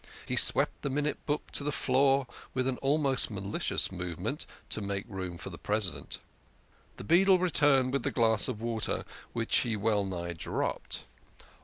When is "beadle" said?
7.03-7.37